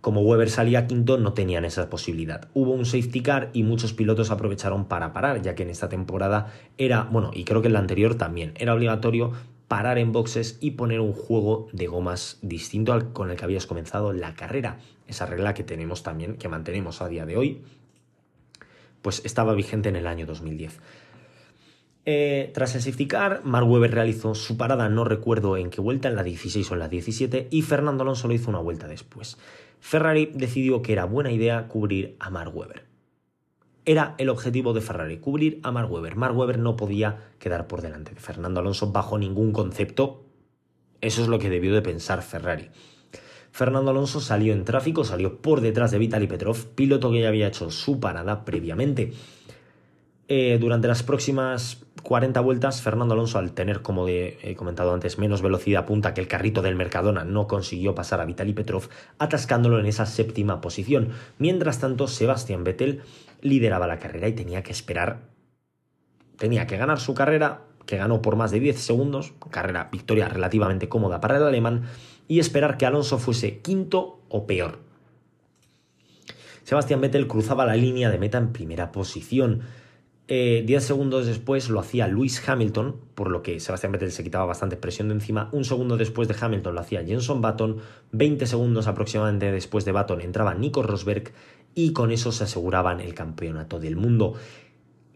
[0.00, 2.48] como Weber salía quinto, no tenían esa posibilidad.
[2.52, 6.52] Hubo un safety car y muchos pilotos aprovecharon para parar, ya que en esta temporada
[6.78, 9.34] era, bueno, y creo que en la anterior también, era obligatorio
[9.68, 13.66] parar en boxes y poner un juego de gomas distinto al con el que habías
[13.66, 14.78] comenzado la carrera.
[15.06, 17.62] Esa regla que tenemos también, que mantenemos a día de hoy,
[19.02, 20.80] pues estaba vigente en el año 2010.
[22.10, 26.08] Eh, tras el safety car, Mark Webber realizó su parada, no recuerdo en qué vuelta,
[26.08, 29.36] en la 16 o en la 17, y Fernando Alonso lo hizo una vuelta después.
[29.80, 32.86] Ferrari decidió que era buena idea cubrir a Mark Webber.
[33.84, 36.16] Era el objetivo de Ferrari, cubrir a Mark Webber.
[36.16, 40.24] Mark Webber no podía quedar por delante de Fernando Alonso bajo ningún concepto.
[41.00, 42.70] Eso es lo que debió de pensar Ferrari.
[43.52, 47.48] Fernando Alonso salió en tráfico, salió por detrás de Vitaly Petrov, piloto que ya había
[47.48, 49.12] hecho su parada previamente.
[50.30, 55.40] Eh, durante las próximas 40 vueltas, Fernando Alonso, al tener, como he comentado antes, menos
[55.40, 59.86] velocidad punta que el carrito del Mercadona, no consiguió pasar a Vitaly Petrov, atascándolo en
[59.86, 61.10] esa séptima posición.
[61.38, 63.02] Mientras tanto, Sebastián Vettel
[63.40, 65.20] lideraba la carrera y tenía que esperar,
[66.36, 70.90] tenía que ganar su carrera, que ganó por más de 10 segundos, carrera, victoria relativamente
[70.90, 71.84] cómoda para el alemán,
[72.28, 74.78] y esperar que Alonso fuese quinto o peor.
[76.62, 79.62] Sebastián Vettel cruzaba la línea de meta en primera posición.
[80.30, 84.44] Eh, diez segundos después lo hacía Lewis Hamilton, por lo que Sebastián Vettel se quitaba
[84.44, 85.48] bastante presión de encima.
[85.52, 87.78] Un segundo después de Hamilton lo hacía Jenson Button.
[88.12, 91.32] 20 segundos aproximadamente después de Button entraba Nico Rosberg
[91.74, 94.34] y con eso se aseguraban el campeonato del mundo.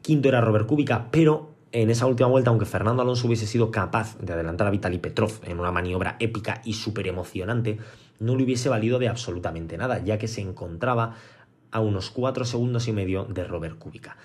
[0.00, 4.18] Quinto era Robert Kubica, pero en esa última vuelta, aunque Fernando Alonso hubiese sido capaz
[4.18, 7.78] de adelantar a Vitaly Petrov en una maniobra épica y súper emocionante,
[8.20, 11.14] no le hubiese valido de absolutamente nada, ya que se encontraba
[11.70, 14.16] a unos 4 segundos y medio de Robert Kubica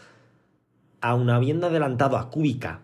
[1.01, 2.81] aun habiendo adelantado a Kubica,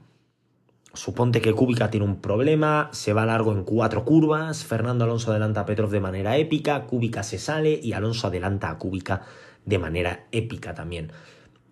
[0.94, 5.62] suponte que Kubica tiene un problema, se va largo en cuatro curvas, Fernando Alonso adelanta
[5.62, 9.24] a Petrov de manera épica, Kubica se sale y Alonso adelanta a Kubica
[9.66, 11.12] de manera épica también.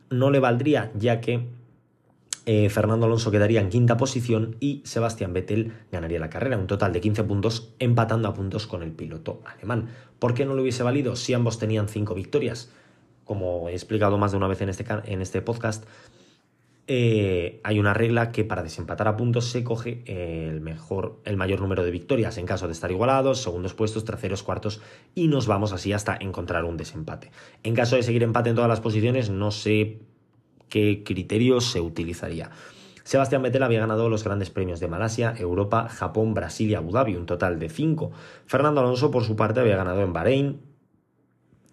[0.10, 1.48] No le valdría ya que
[2.46, 6.92] eh, Fernando Alonso quedaría en quinta posición y Sebastián Vettel ganaría la carrera, un total
[6.92, 9.90] de 15 puntos, empatando a puntos con el piloto alemán.
[10.18, 12.72] ¿Por qué no le hubiese valido si ambos tenían cinco victorias?
[13.26, 15.86] Como he explicado más de una vez en este, en este podcast,
[16.88, 21.62] eh, hay una regla que para desempatar a puntos se coge el mejor, el mayor
[21.62, 24.82] número de victorias en caso de estar igualados, segundos puestos, terceros, cuartos
[25.14, 27.32] y nos vamos así hasta encontrar un desempate.
[27.64, 30.00] En caso de seguir empate en todas las posiciones, no sé
[30.72, 32.50] qué criterio se utilizaría.
[33.04, 37.16] Sebastián Vettel había ganado los grandes premios de Malasia, Europa, Japón, Brasil y Abu Dhabi,
[37.16, 38.12] un total de 5.
[38.46, 40.62] Fernando Alonso, por su parte, había ganado en Bahrein,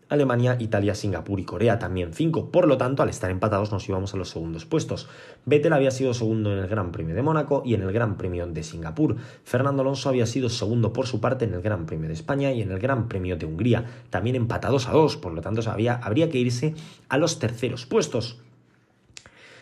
[0.08, 2.50] Alemania, Italia, Singapur y Corea también 5.
[2.50, 5.06] Por lo tanto, al estar empatados nos íbamos a los segundos puestos.
[5.44, 8.46] Vettel había sido segundo en el Gran Premio de Mónaco y en el Gran Premio
[8.46, 9.16] de Singapur.
[9.44, 12.62] Fernando Alonso había sido segundo por su parte en el Gran Premio de España y
[12.62, 15.18] en el Gran Premio de Hungría, también empatados a dos.
[15.18, 16.74] Por lo tanto, habría que irse
[17.10, 18.40] a los terceros puestos.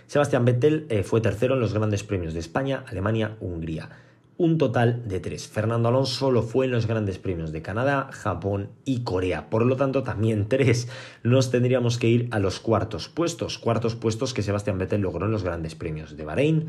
[0.07, 3.91] Sebastián Vettel eh, fue tercero en los grandes premios de España, Alemania, Hungría
[4.39, 5.49] un total de tres.
[5.49, 9.49] Fernando Alonso lo fue en los grandes premios de Canadá, Japón y Corea.
[9.49, 10.89] Por lo tanto, también tres.
[11.23, 13.59] Nos tendríamos que ir a los cuartos puestos.
[13.59, 16.69] Cuartos puestos que Sebastián Vettel logró en los grandes premios de Bahrein,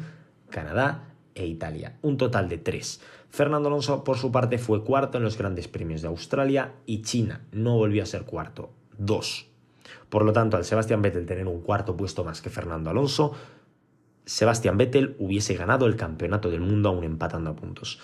[0.49, 1.97] Canadá e Italia.
[2.01, 3.01] Un total de tres.
[3.29, 7.45] Fernando Alonso, por su parte, fue cuarto en los grandes premios de Australia y China.
[7.51, 8.71] No volvió a ser cuarto.
[8.97, 9.47] Dos.
[10.09, 13.33] Por lo tanto, al Sebastián Vettel tener un cuarto puesto más que Fernando Alonso,
[14.25, 17.99] Sebastian Vettel hubiese ganado el campeonato del mundo aún empatando a puntos.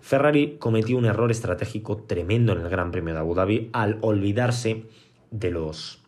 [0.00, 4.84] Ferrari cometió un error estratégico tremendo en el Gran Premio de Abu Dhabi al olvidarse
[5.30, 6.02] de los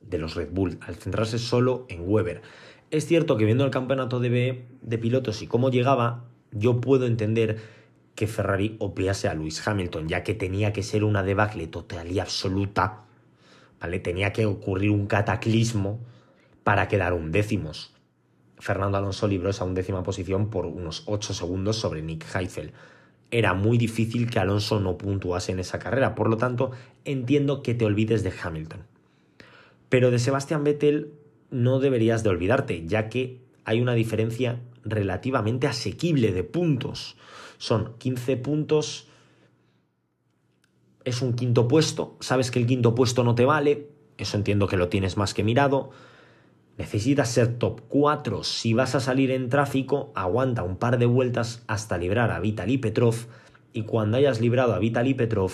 [0.00, 2.42] de los Red Bull, al centrarse solo en Weber.
[2.90, 7.58] Es cierto que viendo el campeonato de, de pilotos y cómo llegaba, yo puedo entender
[8.16, 12.18] que Ferrari obviase a Lewis Hamilton, ya que tenía que ser una debacle total y
[12.18, 13.04] absoluta,
[14.02, 16.00] Tenía que ocurrir un cataclismo
[16.64, 17.94] para quedar un décimos.
[18.58, 22.72] Fernando Alonso libró esa undécima posición por unos 8 segundos sobre Nick Heifel.
[23.30, 26.72] Era muy difícil que Alonso no puntuase en esa carrera, por lo tanto
[27.04, 28.80] entiendo que te olvides de Hamilton.
[29.88, 31.12] Pero de Sebastian Vettel
[31.50, 37.16] no deberías de olvidarte, ya que hay una diferencia relativamente asequible de puntos.
[37.58, 39.08] Son 15 puntos,
[41.04, 44.76] es un quinto puesto, sabes que el quinto puesto no te vale, eso entiendo que
[44.76, 45.90] lo tienes más que mirado,
[46.80, 48.42] Necesitas ser top 4.
[48.42, 52.78] Si vas a salir en tráfico, aguanta un par de vueltas hasta librar a Vitaly
[52.78, 53.14] Petrov
[53.74, 55.52] y cuando hayas librado a Vitaly Petrov,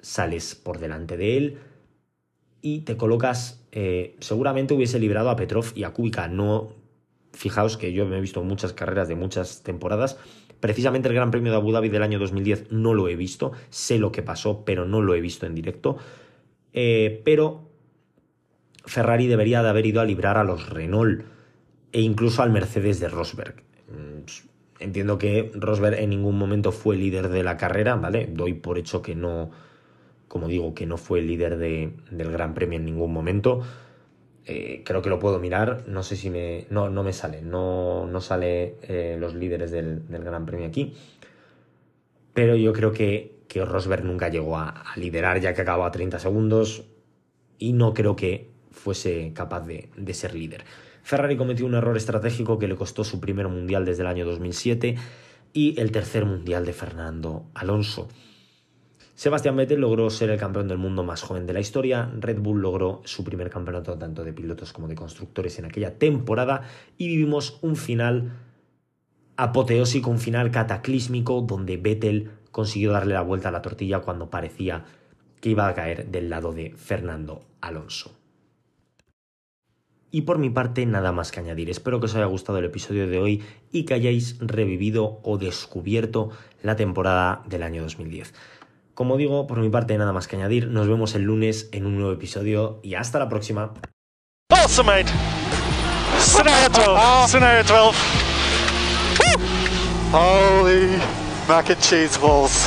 [0.00, 1.58] sales por delante de él
[2.62, 6.68] y te colocas, eh, seguramente hubiese librado a Petrov y a Kubica, no,
[7.32, 10.16] fijaos que yo me he visto muchas carreras de muchas temporadas,
[10.60, 13.98] Precisamente el Gran Premio de Abu Dhabi del año 2010 no lo he visto, sé
[13.98, 15.98] lo que pasó, pero no lo he visto en directo.
[16.72, 17.70] Eh, pero
[18.84, 21.24] Ferrari debería de haber ido a librar a los Renault
[21.92, 23.62] e incluso al Mercedes de Rosberg.
[23.88, 24.24] Mm,
[24.80, 28.28] entiendo que Rosberg en ningún momento fue líder de la carrera, ¿vale?
[28.30, 29.50] Doy por hecho que no,
[30.28, 33.62] como digo, que no fue líder de, del Gran Premio en ningún momento.
[34.48, 36.66] Eh, creo que lo puedo mirar, no sé si me...
[36.70, 40.94] No, no me sale, no, no sale eh, los líderes del, Gran Premio aquí.
[42.32, 45.90] Pero yo creo que, que Rosberg nunca llegó a, a, liderar ya que acabó a
[45.90, 46.84] 30 segundos
[47.58, 50.64] y no creo que fuese capaz de, de ser líder.
[51.02, 54.96] Ferrari cometió un error estratégico que le costó su primer mundial desde el año 2007
[55.52, 58.08] y el tercer mundial de Fernando Alonso.
[59.16, 62.60] Sebastián Vettel logró ser el campeón del mundo más joven de la historia, Red Bull
[62.60, 66.64] logró su primer campeonato tanto de pilotos como de constructores en aquella temporada
[66.98, 68.34] y vivimos un final
[69.36, 74.84] apoteósico, un final cataclísmico donde Vettel consiguió darle la vuelta a la tortilla cuando parecía
[75.40, 78.14] que iba a caer del lado de Fernando Alonso.
[80.10, 81.68] Y por mi parte, nada más que añadir.
[81.68, 83.42] Espero que os haya gustado el episodio de hoy
[83.72, 86.30] y que hayáis revivido o descubierto
[86.62, 88.32] la temporada del año 2010.
[88.96, 90.68] Como digo, por mi parte nada más que añadir.
[90.68, 93.74] Nos vemos el lunes en un nuevo episodio y hasta la próxima.
[94.48, 95.12] Awesome, mate.
[96.18, 97.28] Scenario 12.
[97.28, 97.98] Scenario 12.
[100.12, 100.98] Holy
[101.46, 102.65] mac and cheese balls.